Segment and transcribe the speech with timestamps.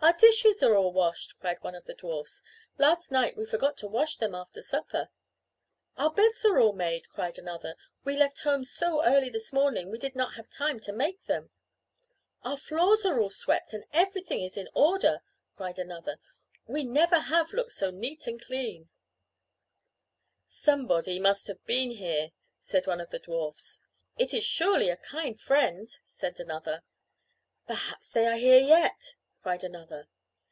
[0.00, 2.42] "Our dishes are all washed!" cried one of the dwarfs.
[2.78, 5.10] "Last night we forgot to wash them after supper!"
[5.98, 7.76] "Our beds are all made!" cried another.
[8.04, 11.50] "We left home so early this morning we did not have time to make them!"
[12.42, 15.20] "Our floors are all swept and everything is in order!"
[15.56, 16.18] cried another.
[16.66, 18.88] "We never have looked so neat and clean!"
[20.46, 22.86] [Illustration: "We never have looked so neat and clean"] "Somebody must have been here," said
[22.86, 23.80] one of the dwarfs.
[24.16, 26.82] "It is surely a kind friend," said another.
[27.66, 30.08] "Perhaps they are here yet!" cried another.